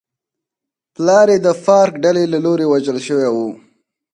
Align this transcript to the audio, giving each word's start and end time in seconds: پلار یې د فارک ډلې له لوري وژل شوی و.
پلار 0.93 1.27
یې 1.33 1.37
د 1.45 1.47
فارک 1.63 1.93
ډلې 2.03 2.23
له 2.33 2.39
لوري 2.45 2.65
وژل 2.67 2.97
شوی 3.07 3.27
و. 3.31 3.37